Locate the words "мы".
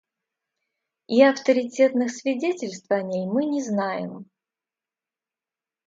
3.27-3.45